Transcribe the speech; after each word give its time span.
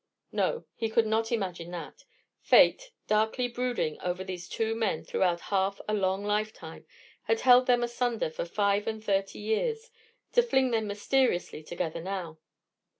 No, 0.31 0.65
he 0.73 0.89
could 0.89 1.05
not 1.05 1.31
imagine 1.31 1.69
that! 1.69 2.05
Fate, 2.41 2.89
darkly 3.05 3.47
brooding 3.47 4.01
over 4.01 4.23
these 4.23 4.49
two 4.49 4.73
men 4.73 5.03
throughout 5.03 5.41
half 5.53 5.79
a 5.87 5.93
long 5.93 6.25
lifetime, 6.25 6.87
had 7.25 7.41
held 7.41 7.67
them 7.67 7.83
asunder 7.83 8.31
for 8.31 8.45
five 8.45 8.87
and 8.87 9.03
thirty 9.03 9.37
years, 9.37 9.91
to 10.33 10.41
fling 10.41 10.71
them 10.71 10.87
mysteriously 10.87 11.61
together 11.61 12.01
now. 12.01 12.39